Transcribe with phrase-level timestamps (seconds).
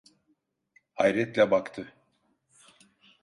[0.93, 1.93] Hayretle baktı...